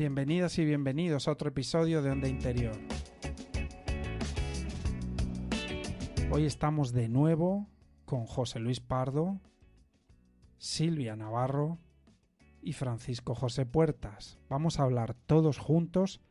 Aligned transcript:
Bienvenidas 0.00 0.58
y 0.58 0.64
bienvenidos 0.64 1.28
a 1.28 1.32
otro 1.32 1.50
episodio 1.50 2.00
de 2.00 2.10
Onda 2.10 2.26
Interior. 2.26 2.74
Hoy 6.30 6.46
estamos 6.46 6.94
de 6.94 7.10
nuevo 7.10 7.68
con 8.06 8.24
José 8.24 8.60
Luis 8.60 8.80
Pardo, 8.80 9.42
Silvia 10.56 11.16
Navarro 11.16 11.76
y 12.62 12.72
Francisco 12.72 13.34
José 13.34 13.66
Puertas. 13.66 14.38
Vamos 14.48 14.80
a 14.80 14.84
hablar 14.84 15.12
todos 15.26 15.58
juntos 15.58 16.22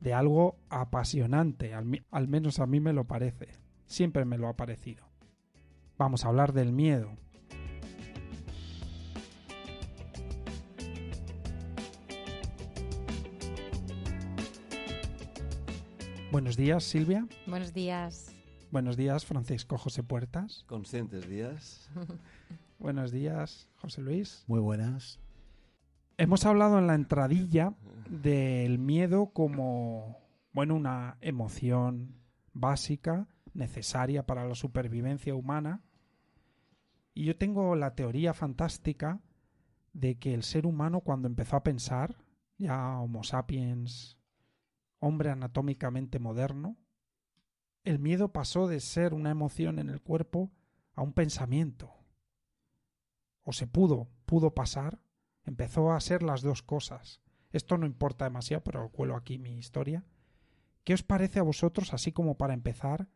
de 0.00 0.12
algo 0.12 0.56
apasionante, 0.68 1.74
al, 1.74 2.04
al, 2.10 2.26
menos 2.26 2.58
a 2.58 2.66
mí 2.66 2.80
me 2.80 2.92
lo 2.92 3.04
parece. 3.04 3.50
Siempre 3.86 4.24
me 4.24 4.36
lo 4.36 4.48
ha 4.48 4.56
parecido. 4.56 5.06
Vamos 5.96 6.24
a 6.24 6.28
hablar 6.28 6.52
del 6.52 6.72
miedo. 6.72 7.16
Buenos 16.34 16.56
días, 16.56 16.82
Silvia. 16.82 17.28
Buenos 17.46 17.72
días. 17.72 18.34
Buenos 18.72 18.96
días, 18.96 19.24
Francisco 19.24 19.78
José 19.78 20.02
Puertas. 20.02 20.64
Conscientes 20.66 21.28
días. 21.28 21.88
Buenos 22.80 23.12
días, 23.12 23.68
José 23.76 24.02
Luis. 24.02 24.42
Muy 24.48 24.58
buenas. 24.58 25.20
Hemos 26.18 26.44
hablado 26.44 26.80
en 26.80 26.88
la 26.88 26.96
entradilla 26.96 27.74
del 28.08 28.80
miedo 28.80 29.26
como, 29.26 30.18
bueno, 30.52 30.74
una 30.74 31.18
emoción 31.20 32.16
básica, 32.52 33.28
necesaria 33.52 34.26
para 34.26 34.44
la 34.44 34.56
supervivencia 34.56 35.36
humana. 35.36 35.84
Y 37.14 37.26
yo 37.26 37.36
tengo 37.36 37.76
la 37.76 37.94
teoría 37.94 38.34
fantástica 38.34 39.20
de 39.92 40.16
que 40.16 40.34
el 40.34 40.42
ser 40.42 40.66
humano 40.66 41.00
cuando 41.00 41.28
empezó 41.28 41.54
a 41.54 41.62
pensar, 41.62 42.16
ya 42.58 42.98
Homo 42.98 43.22
sapiens 43.22 44.18
hombre 44.98 45.30
anatómicamente 45.30 46.18
moderno, 46.18 46.76
el 47.84 47.98
miedo 47.98 48.32
pasó 48.32 48.66
de 48.66 48.80
ser 48.80 49.12
una 49.12 49.30
emoción 49.30 49.78
en 49.78 49.90
el 49.90 50.00
cuerpo 50.00 50.50
a 50.94 51.02
un 51.02 51.12
pensamiento. 51.12 51.92
O 53.42 53.52
se 53.52 53.66
pudo, 53.66 54.08
pudo 54.24 54.54
pasar, 54.54 55.00
empezó 55.44 55.92
a 55.92 56.00
ser 56.00 56.22
las 56.22 56.40
dos 56.40 56.62
cosas. 56.62 57.20
Esto 57.50 57.76
no 57.76 57.86
importa 57.86 58.24
demasiado, 58.24 58.64
pero 58.64 58.88
cuelo 58.90 59.16
aquí 59.16 59.38
mi 59.38 59.58
historia. 59.58 60.04
¿Qué 60.82 60.94
os 60.94 61.02
parece 61.02 61.38
a 61.38 61.42
vosotros, 61.42 61.92
así 61.92 62.12
como 62.12 62.36
para 62.36 62.54
empezar? 62.54 63.08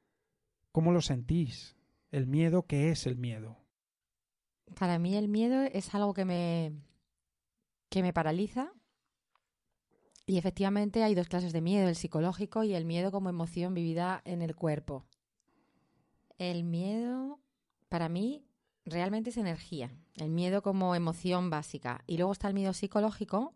¿Cómo 0.71 0.93
lo 0.93 1.00
sentís? 1.00 1.77
¿El 2.11 2.27
miedo 2.27 2.67
qué 2.67 2.91
es 2.91 3.06
el 3.06 3.17
miedo? 3.17 3.59
Para 4.78 4.99
mí 4.99 5.17
el 5.17 5.28
miedo 5.28 5.62
es 5.62 5.94
algo 5.94 6.15
que 6.15 6.25
me 6.25 6.72
que 7.88 8.03
me 8.03 8.12
paraliza 8.12 8.72
y 10.28 10.37
efectivamente 10.37 11.03
hay 11.03 11.15
dos 11.15 11.27
clases 11.27 11.55
de 11.55 11.62
miedo, 11.62 11.89
el 11.89 11.97
psicológico 11.97 12.62
y 12.62 12.75
el 12.75 12.84
miedo 12.84 13.11
como 13.11 13.31
emoción 13.31 13.72
vivida 13.72 14.21
en 14.27 14.43
el 14.43 14.55
cuerpo. 14.55 15.06
El 16.37 16.65
miedo, 16.65 17.41
para 17.89 18.11
mí, 18.11 18.44
realmente 18.84 19.31
es 19.31 19.38
energía. 19.38 19.91
El 20.17 20.28
miedo 20.28 20.61
como 20.61 20.94
emoción 20.94 21.49
básica. 21.49 22.05
Y 22.06 22.19
luego 22.19 22.33
está 22.33 22.47
el 22.47 22.53
miedo 22.53 22.75
psicológico, 22.75 23.55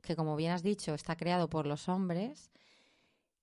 que 0.00 0.16
como 0.16 0.36
bien 0.36 0.52
has 0.52 0.62
dicho, 0.62 0.94
está 0.94 1.16
creado 1.16 1.50
por 1.50 1.66
los 1.66 1.86
hombres, 1.90 2.50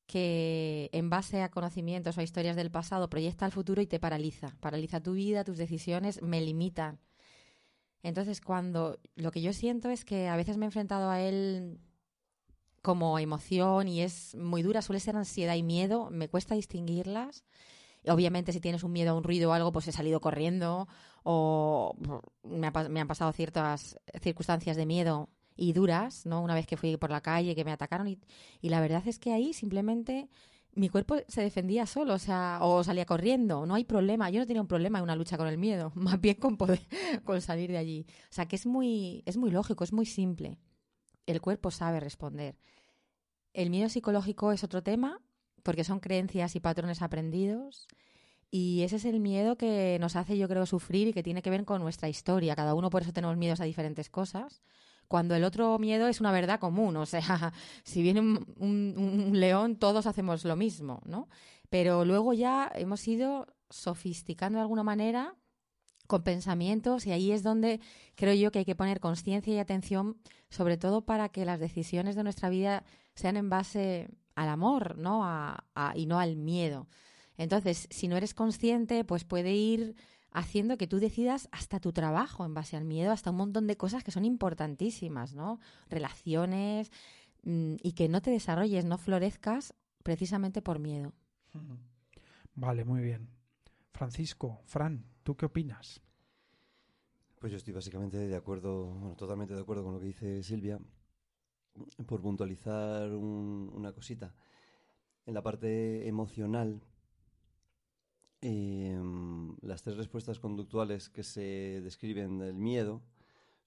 que 0.08 0.90
en 0.94 1.12
base 1.12 1.44
a 1.44 1.52
conocimientos 1.52 2.18
o 2.18 2.22
a 2.22 2.24
historias 2.24 2.56
del 2.56 2.72
pasado 2.72 3.08
proyecta 3.08 3.46
al 3.46 3.52
futuro 3.52 3.84
y 3.84 3.88
te 3.88 4.00
paraliza. 4.00 4.58
Paraliza 4.62 5.00
tu 5.00 5.14
vida, 5.14 5.44
tus 5.44 5.58
decisiones, 5.58 6.24
me 6.24 6.42
limitan. 6.42 6.98
Entonces, 8.02 8.42
cuando 8.42 8.98
lo 9.16 9.30
que 9.30 9.44
yo 9.44 9.54
siento 9.54 9.92
es 9.92 10.06
que 10.06 10.28
a 10.28 10.36
veces 10.36 10.58
me 10.58 10.66
he 10.66 10.70
enfrentado 10.70 11.12
a 11.12 11.22
él 11.22 11.80
como 12.88 13.20
emoción 13.20 13.90
y 13.90 14.00
es 14.00 14.34
muy 14.36 14.62
dura, 14.62 14.82
suele 14.82 15.02
ser 15.02 15.18
ansiedad 15.18 15.56
y 15.56 15.62
miedo, 15.62 16.10
me 16.10 16.30
cuesta 16.30 16.56
distinguirlas. 16.56 17.44
Obviamente 18.08 18.54
si 18.54 18.62
tienes 18.62 18.82
un 18.82 18.94
miedo 18.94 19.12
a 19.12 19.14
un 19.14 19.26
ruido 19.26 19.50
o 19.50 19.54
algo, 19.54 19.74
pues 19.74 19.90
he 19.90 19.92
salido 19.92 20.22
corriendo 20.22 20.88
o 21.24 21.98
me, 22.44 22.68
han 23.02 23.08
pasado 23.10 23.34
ciertas 23.34 24.00
circunstancias 24.22 24.78
de 24.78 24.86
miedo 24.86 25.28
y 25.58 25.74
duras, 25.74 26.26
¿no? 26.26 26.42
Una 26.42 26.56
vez 26.56 26.66
que 26.66 26.78
fui 26.78 26.96
por 26.96 27.10
la 27.10 27.20
calle, 27.20 27.56
que 27.56 27.66
me 27.66 27.74
atacaron 27.74 28.08
y, 28.08 28.22
y 28.62 28.70
la 28.70 28.80
verdad 28.80 29.04
es 29.06 29.20
que 29.20 29.34
ahí 29.34 29.52
simplemente 29.52 30.30
mi 30.74 30.88
cuerpo 30.88 31.18
se 31.28 31.42
defendía 31.42 31.86
solo, 31.88 32.14
o 32.14 32.20
sea, 32.20 32.60
o 32.62 32.86
salía 32.86 33.06
corriendo, 33.06 33.66
no 33.66 33.76
hay 33.76 33.84
problema, 33.84 34.30
yo 34.30 34.40
no 34.40 34.48
tenía 34.48 34.62
un 34.62 34.70
problema 34.70 35.00
en 35.00 35.04
una 35.04 35.18
lucha 35.18 35.36
con 35.36 35.50
el 35.50 35.58
miedo, 35.58 35.92
más 35.96 36.22
bien 36.22 36.36
con 36.36 36.56
poder 36.56 36.80
con 37.26 37.42
salir 37.42 37.70
de 37.70 37.80
allí. 37.80 38.06
O 38.32 38.34
sea, 38.34 38.48
que 38.48 38.56
es 38.56 38.66
muy 38.66 39.24
es 39.26 39.36
muy 39.36 39.52
lógico, 39.52 39.84
es 39.84 39.92
muy 39.92 40.06
simple. 40.06 40.58
El 41.28 41.42
cuerpo 41.42 41.70
sabe 41.70 42.00
responder. 42.00 42.58
El 43.54 43.70
miedo 43.70 43.90
psicológico 43.90 44.52
es 44.52 44.64
otro 44.64 44.82
tema, 44.82 45.22
porque 45.62 45.84
son 45.84 46.00
creencias 46.00 46.56
y 46.56 46.60
patrones 46.60 47.02
aprendidos. 47.02 47.88
Y 48.50 48.82
ese 48.84 48.96
es 48.96 49.06
el 49.06 49.20
miedo 49.20 49.58
que 49.58 49.98
nos 50.00 50.16
hace, 50.16 50.38
yo 50.38 50.48
creo, 50.48 50.66
sufrir 50.66 51.10
y 51.10 51.14
que 51.14 51.24
tiene 51.24 51.42
que 51.42 51.50
ver 51.50 51.66
con 51.66 51.82
nuestra 51.82 52.08
historia. 52.08 52.56
Cada 52.56 52.74
uno 52.74 52.90
por 52.90 53.02
eso 53.02 53.12
tenemos 53.12 53.36
miedos 53.38 53.60
a 53.60 53.66
diferentes 53.66 54.10
cosas. 54.10 54.64
Cuando 55.10 55.36
el 55.36 55.44
otro 55.44 55.78
miedo 55.80 56.08
es 56.08 56.22
una 56.22 56.32
verdad 56.32 56.60
común, 56.60 56.96
o 56.96 57.06
sea, 57.06 57.54
si 57.84 58.02
viene 58.02 58.22
un, 58.22 58.56
un 58.58 59.40
león, 59.40 59.76
todos 59.76 60.08
hacemos 60.08 60.46
lo 60.46 60.56
mismo, 60.56 61.02
¿no? 61.06 61.28
Pero 61.70 62.06
luego 62.06 62.34
ya 62.34 62.72
hemos 62.74 63.06
ido 63.08 63.48
sofisticando 63.70 64.58
de 64.58 64.62
alguna 64.62 64.84
manera 64.84 65.36
con 66.08 66.24
pensamientos 66.24 67.06
y 67.06 67.12
ahí 67.12 67.32
es 67.32 67.44
donde 67.44 67.80
creo 68.16 68.34
yo 68.34 68.52
que 68.52 68.60
hay 68.60 68.66
que 68.66 68.76
poner 68.76 69.00
conciencia 69.00 69.54
y 69.54 69.60
atención, 69.60 70.18
sobre 70.50 70.78
todo 70.78 71.06
para 71.06 71.30
que 71.30 71.46
las 71.46 71.60
decisiones 71.60 72.16
de 72.16 72.24
nuestra 72.24 72.50
vida 72.50 72.84
sean 73.14 73.38
en 73.38 73.50
base 73.50 74.10
al 74.36 74.50
amor, 74.50 74.98
¿no? 74.98 75.22
A, 75.24 75.64
y 75.96 76.06
no 76.06 76.20
al 76.20 76.36
miedo. 76.36 76.88
Entonces, 77.38 77.88
si 77.92 78.08
no 78.08 78.18
eres 78.18 78.34
consciente, 78.34 79.04
pues 79.04 79.24
puede 79.24 79.54
ir 79.54 79.96
haciendo 80.32 80.78
que 80.78 80.88
tú 80.88 81.00
decidas 81.00 81.50
hasta 81.52 81.80
tu 81.80 81.92
trabajo 81.92 82.46
en 82.46 82.54
base 82.54 82.78
al 82.78 82.86
miedo, 82.86 83.12
hasta 83.12 83.32
un 83.32 83.38
montón 83.38 83.68
de 83.68 83.78
cosas 83.78 84.04
que 84.04 84.12
son 84.12 84.26
importantísimas, 84.26 85.34
¿no? 85.34 85.60
Relaciones 85.90 86.92
mm, 87.44 87.76
y 87.82 87.94
que 87.94 88.08
no 88.08 88.22
te 88.22 88.32
desarrolles, 88.32 88.86
no 88.86 88.98
florezcas 88.98 89.74
precisamente 90.04 90.62
por 90.62 90.80
miedo. 90.80 91.14
Vale, 92.56 92.86
muy 92.86 93.02
bien. 93.02 93.30
Francisco, 93.92 94.62
Fran, 94.66 95.06
¿tú 95.24 95.36
qué 95.36 95.48
opinas? 95.48 96.02
Pues 97.40 97.52
yo 97.52 97.58
estoy 97.58 97.74
básicamente 97.74 98.18
de 98.18 98.36
acuerdo, 98.36 98.86
bueno, 98.86 99.16
totalmente 99.16 99.54
de 99.54 99.62
acuerdo 99.62 99.84
con 99.84 99.94
lo 99.94 100.00
que 100.00 100.08
dice 100.08 100.42
Silvia 100.42 100.80
por 102.08 102.20
puntualizar 102.20 103.12
una 103.12 103.94
cosita. 103.94 104.34
En 105.28 105.36
la 105.36 105.44
parte 105.44 106.08
emocional, 106.08 106.82
em, 108.42 109.56
las 109.62 109.84
tres 109.84 109.98
respuestas 109.98 110.40
conductuales 110.40 111.10
que 111.10 111.22
se 111.22 111.80
describen 111.84 112.40
del 112.40 112.56
miedo 112.56 113.04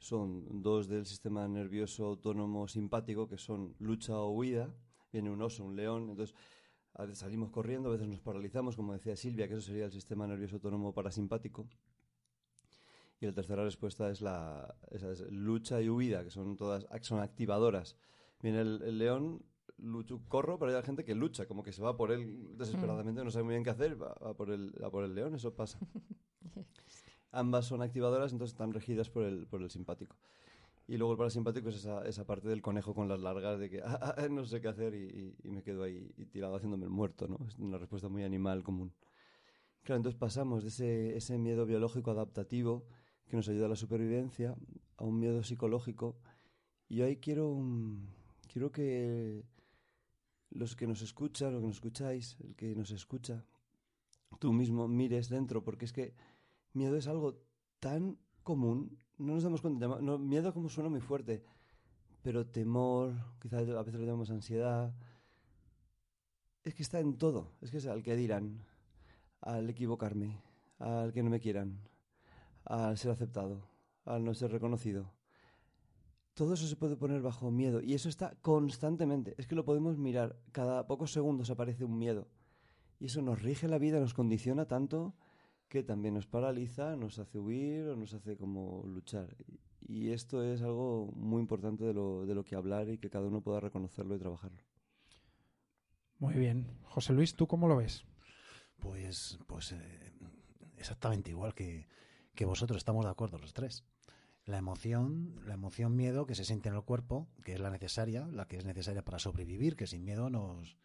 son 0.00 0.62
dos 0.62 0.88
del 0.88 1.06
sistema 1.06 1.46
nervioso 1.46 2.06
autónomo 2.06 2.66
simpático, 2.66 3.28
que 3.28 3.38
son 3.38 3.76
lucha 3.78 4.18
o 4.18 4.30
huida, 4.30 4.74
viene 5.12 5.30
un 5.30 5.42
oso, 5.42 5.64
un 5.64 5.76
león, 5.76 6.10
entonces 6.10 6.34
a 6.94 7.02
veces 7.02 7.18
salimos 7.18 7.50
corriendo, 7.50 7.90
a 7.90 7.92
veces 7.92 8.08
nos 8.08 8.20
paralizamos, 8.20 8.74
como 8.74 8.94
decía 8.94 9.14
Silvia, 9.14 9.46
que 9.46 9.54
eso 9.54 9.62
sería 9.62 9.84
el 9.84 9.92
sistema 9.92 10.26
nervioso 10.26 10.56
autónomo 10.56 10.92
parasimpático. 10.92 11.68
Y 13.20 13.26
la 13.26 13.32
tercera 13.32 13.62
respuesta 13.64 14.10
es 14.10 14.22
la 14.22 14.74
esa 14.90 15.10
es 15.12 15.20
lucha 15.30 15.80
y 15.82 15.90
huida, 15.90 16.24
que 16.24 16.30
son 16.30 16.56
todas 16.56 16.86
son 17.02 17.20
activadoras. 17.20 17.96
Viene 18.42 18.60
el, 18.62 18.80
el 18.82 18.98
león, 18.98 19.42
lucho, 19.76 20.20
corro, 20.28 20.58
pero 20.58 20.74
hay 20.76 20.82
gente 20.82 21.04
que 21.04 21.14
lucha, 21.14 21.46
como 21.46 21.62
que 21.62 21.72
se 21.72 21.82
va 21.82 21.96
por 21.96 22.12
él 22.12 22.56
desesperadamente, 22.56 23.22
no 23.22 23.30
sabe 23.30 23.44
muy 23.44 23.52
bien 23.54 23.64
qué 23.64 23.70
hacer, 23.70 24.00
va, 24.02 24.14
va 24.24 24.34
por 24.34 24.50
el, 24.50 24.72
va 24.82 24.90
por 24.90 25.04
el 25.04 25.14
león, 25.14 25.34
eso 25.34 25.54
pasa. 25.54 25.78
Ambas 27.32 27.66
son 27.66 27.82
activadoras, 27.82 28.32
entonces 28.32 28.54
están 28.54 28.72
regidas 28.72 29.08
por 29.10 29.24
el, 29.24 29.46
por 29.46 29.62
el 29.62 29.70
simpático. 29.70 30.16
Y 30.88 30.96
luego 30.96 31.12
el 31.12 31.18
parasimpático 31.18 31.68
es 31.68 31.76
esa, 31.76 32.04
esa 32.06 32.26
parte 32.26 32.48
del 32.48 32.62
conejo 32.62 32.94
con 32.94 33.06
las 33.08 33.20
largas 33.20 33.60
de 33.60 33.70
que 33.70 33.80
ah, 33.84 34.14
ah, 34.18 34.28
no 34.28 34.44
sé 34.44 34.60
qué 34.60 34.68
hacer 34.68 34.94
y, 34.94 35.04
y- 35.44 35.48
y 35.48 35.50
me 35.50 35.62
quedo 35.62 35.84
ahí 35.84 36.10
y 36.16 36.24
tirado 36.26 36.56
haciéndome 36.56 36.84
el 36.84 36.90
muerto, 36.90 37.28
¿no? 37.28 37.38
Es 37.46 37.56
una 37.58 37.78
respuesta 37.78 38.08
muy 38.08 38.24
animal 38.24 38.64
común. 38.64 38.92
Claro, 39.84 39.98
entonces 39.98 40.18
pasamos 40.18 40.62
de 40.64 40.68
ese, 40.70 41.16
ese 41.16 41.38
miedo 41.38 41.64
biológico 41.64 42.10
adaptativo 42.10 42.86
que 43.30 43.36
nos 43.36 43.48
ayuda 43.48 43.66
a 43.66 43.70
la 43.70 43.76
supervivencia 43.76 44.56
a 44.96 45.04
un 45.04 45.18
miedo 45.18 45.42
psicológico. 45.42 46.18
Y 46.88 46.96
yo 46.96 47.06
ahí 47.06 47.16
quiero, 47.16 47.54
mm, 47.54 48.06
quiero 48.52 48.72
que 48.72 49.44
los 50.50 50.74
que 50.74 50.86
nos 50.86 51.00
escuchan, 51.00 51.52
los 51.52 51.60
que 51.62 51.66
nos 51.68 51.76
escucháis, 51.76 52.36
el 52.40 52.56
que 52.56 52.74
nos 52.74 52.90
escucha, 52.90 53.46
tú 54.40 54.52
mismo 54.52 54.88
mires 54.88 55.28
dentro, 55.28 55.62
porque 55.62 55.84
es 55.84 55.92
que 55.92 56.14
miedo 56.72 56.96
es 56.96 57.06
algo 57.06 57.40
tan 57.78 58.18
común, 58.42 58.98
no 59.16 59.34
nos 59.34 59.44
damos 59.44 59.60
cuenta, 59.60 59.86
no, 59.86 60.18
miedo 60.18 60.52
como 60.52 60.68
suena 60.68 60.90
muy 60.90 61.00
fuerte, 61.00 61.44
pero 62.22 62.46
temor, 62.46 63.14
quizás 63.40 63.68
a 63.68 63.82
veces 63.82 64.00
lo 64.00 64.06
llamamos 64.06 64.30
ansiedad, 64.30 64.92
es 66.64 66.74
que 66.74 66.82
está 66.82 66.98
en 66.98 67.16
todo, 67.16 67.52
es 67.60 67.70
que 67.70 67.78
es 67.78 67.86
al 67.86 68.02
que 68.02 68.16
dirán, 68.16 68.66
al 69.40 69.70
equivocarme, 69.70 70.42
al 70.78 71.12
que 71.12 71.22
no 71.22 71.30
me 71.30 71.40
quieran, 71.40 71.78
al 72.64 72.98
ser 72.98 73.10
aceptado, 73.10 73.68
al 74.04 74.24
no 74.24 74.34
ser 74.34 74.52
reconocido. 74.52 75.12
Todo 76.34 76.54
eso 76.54 76.66
se 76.66 76.76
puede 76.76 76.96
poner 76.96 77.20
bajo 77.22 77.50
miedo 77.50 77.80
y 77.82 77.94
eso 77.94 78.08
está 78.08 78.34
constantemente. 78.40 79.34
Es 79.38 79.46
que 79.46 79.54
lo 79.54 79.64
podemos 79.64 79.98
mirar. 79.98 80.40
Cada 80.52 80.86
pocos 80.86 81.12
segundos 81.12 81.50
aparece 81.50 81.84
un 81.84 81.98
miedo. 81.98 82.28
Y 82.98 83.06
eso 83.06 83.22
nos 83.22 83.42
rige 83.42 83.68
la 83.68 83.78
vida, 83.78 83.98
nos 83.98 84.14
condiciona 84.14 84.66
tanto 84.66 85.14
que 85.68 85.82
también 85.82 86.14
nos 86.14 86.26
paraliza, 86.26 86.96
nos 86.96 87.18
hace 87.18 87.38
huir 87.38 87.88
o 87.88 87.96
nos 87.96 88.12
hace 88.14 88.36
como 88.36 88.84
luchar. 88.86 89.36
Y 89.80 90.10
esto 90.10 90.42
es 90.42 90.62
algo 90.62 91.12
muy 91.14 91.40
importante 91.40 91.84
de 91.84 91.94
lo, 91.94 92.26
de 92.26 92.34
lo 92.34 92.44
que 92.44 92.56
hablar 92.56 92.88
y 92.88 92.98
que 92.98 93.10
cada 93.10 93.26
uno 93.26 93.40
pueda 93.40 93.60
reconocerlo 93.60 94.16
y 94.16 94.18
trabajarlo. 94.18 94.62
Muy 96.18 96.34
bien. 96.34 96.66
José 96.82 97.12
Luis, 97.12 97.34
¿tú 97.34 97.46
cómo 97.46 97.68
lo 97.68 97.76
ves? 97.76 98.04
Pues, 98.78 99.38
pues 99.46 99.72
eh, 99.72 100.12
exactamente 100.76 101.30
igual 101.30 101.54
que, 101.54 101.86
que 102.40 102.46
vosotros, 102.46 102.78
estamos 102.78 103.04
de 103.04 103.10
acuerdo 103.10 103.36
los 103.36 103.52
tres. 103.52 103.84
La 104.46 104.56
emoción, 104.56 105.42
la 105.44 105.52
emoción 105.52 105.94
miedo 105.94 106.24
que 106.24 106.34
se 106.34 106.46
siente 106.46 106.70
en 106.70 106.74
el 106.74 106.80
cuerpo, 106.80 107.28
que 107.44 107.52
es 107.52 107.60
la 107.60 107.68
necesaria, 107.68 108.26
la 108.32 108.48
que 108.48 108.56
es 108.56 108.64
necesaria 108.64 109.04
para 109.04 109.18
sobrevivir, 109.18 109.76
que 109.76 109.86
sin 109.86 110.06
miedo 110.06 110.30
nos, 110.30 110.78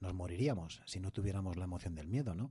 nos 0.00 0.14
moriríamos 0.14 0.82
si 0.84 0.98
no 0.98 1.12
tuviéramos 1.12 1.56
la 1.58 1.66
emoción 1.66 1.94
del 1.94 2.08
miedo, 2.08 2.34
¿no? 2.34 2.50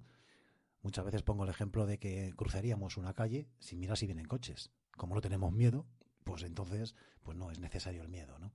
Muchas 0.83 1.03
veces 1.03 1.21
pongo 1.21 1.43
el 1.43 1.49
ejemplo 1.49 1.85
de 1.85 1.99
que 1.99 2.31
cruzaríamos 2.37 2.95
una 2.95 3.13
calle 3.13 3.49
sin 3.59 3.77
mirar 3.77 3.97
si 3.97 4.05
vienen 4.05 4.25
coches. 4.25 4.71
Como 4.95 5.15
no 5.15 5.19
tenemos 5.19 5.51
miedo, 5.51 5.85
pues 6.23 6.43
entonces 6.43 6.95
pues 7.23 7.37
no 7.37 7.51
es 7.51 7.59
necesario 7.59 8.03
el 8.03 8.07
miedo, 8.07 8.39
¿no? 8.39 8.53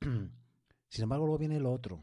Sin 0.88 1.02
embargo, 1.02 1.26
luego 1.26 1.36
viene 1.36 1.60
lo 1.60 1.74
otro. 1.74 2.02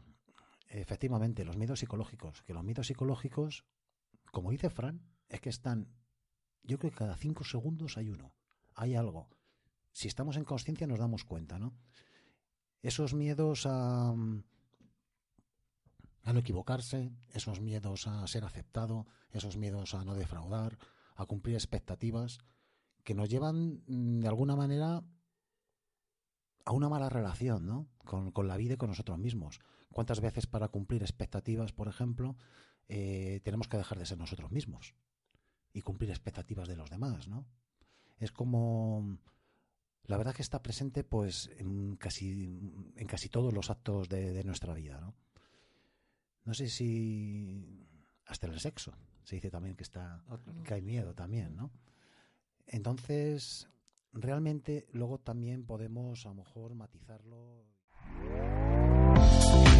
Efectivamente, 0.68 1.44
los 1.44 1.56
miedos 1.56 1.80
psicológicos. 1.80 2.42
Que 2.42 2.54
los 2.54 2.62
miedos 2.62 2.86
psicológicos, 2.86 3.64
como 4.30 4.52
dice 4.52 4.70
Fran, 4.70 5.02
es 5.28 5.40
que 5.40 5.48
están. 5.48 5.88
Yo 6.64 6.78
creo 6.78 6.90
que 6.90 6.98
cada 6.98 7.16
cinco 7.16 7.44
segundos 7.44 7.96
hay 7.96 8.10
uno. 8.10 8.34
Hay 8.74 8.94
algo. 8.94 9.30
Si 9.92 10.08
estamos 10.08 10.36
en 10.36 10.44
conciencia 10.44 10.86
nos 10.86 10.98
damos 10.98 11.24
cuenta, 11.24 11.58
¿no? 11.58 11.74
Esos 12.82 13.14
miedos 13.14 13.66
a, 13.66 14.10
a 14.10 14.14
no 16.32 16.38
equivocarse, 16.38 17.10
esos 17.32 17.60
miedos 17.60 18.06
a 18.06 18.26
ser 18.26 18.44
aceptado, 18.44 19.06
esos 19.30 19.56
miedos 19.56 19.94
a 19.94 20.04
no 20.04 20.14
defraudar, 20.14 20.78
a 21.14 21.26
cumplir 21.26 21.56
expectativas, 21.56 22.38
que 23.04 23.14
nos 23.14 23.28
llevan 23.28 23.82
mm, 23.86 24.20
de 24.20 24.28
alguna 24.28 24.56
manera 24.56 25.04
a 26.64 26.72
una 26.72 26.88
mala 26.88 27.08
relación, 27.08 27.66
¿no? 27.66 27.88
Con, 28.04 28.48
la 28.48 28.56
vida 28.56 28.74
y 28.74 28.76
con 28.76 28.88
nosotros 28.88 29.18
mismos. 29.18 29.60
¿Cuántas 29.90 30.20
veces 30.20 30.46
para 30.46 30.68
cumplir 30.68 31.02
expectativas, 31.02 31.72
por 31.72 31.88
ejemplo, 31.88 32.36
eh, 32.88 33.40
tenemos 33.44 33.68
que 33.68 33.76
dejar 33.76 33.98
de 33.98 34.06
ser 34.06 34.18
nosotros 34.18 34.52
mismos 34.52 34.94
y 35.72 35.82
cumplir 35.82 36.10
expectativas 36.10 36.68
de 36.68 36.76
los 36.76 36.90
demás, 36.90 37.28
¿no? 37.28 37.46
Es 38.18 38.32
como 38.32 39.18
la 40.04 40.16
verdad 40.16 40.34
que 40.34 40.42
está 40.42 40.62
presente, 40.62 41.04
pues, 41.04 41.50
en 41.58 41.96
casi 41.96 42.32
en 42.96 43.06
casi 43.06 43.28
todos 43.28 43.52
los 43.52 43.70
actos 43.70 44.08
de, 44.08 44.32
de 44.32 44.44
nuestra 44.44 44.74
vida, 44.74 45.00
¿no? 45.00 45.14
No 46.44 46.54
sé 46.54 46.68
si 46.68 47.86
hasta 48.26 48.46
en 48.46 48.54
el 48.54 48.60
sexo 48.60 48.92
se 49.22 49.36
dice 49.36 49.50
también 49.50 49.76
que 49.76 49.84
está 49.84 50.24
que 50.64 50.74
hay 50.74 50.82
miedo 50.82 51.14
también, 51.14 51.56
¿no? 51.56 51.70
Entonces, 52.66 53.68
realmente 54.12 54.86
luego 54.92 55.18
también 55.18 55.64
podemos 55.64 56.26
a 56.26 56.30
lo 56.30 56.34
mejor 56.36 56.74
matizarlo. 56.74 57.64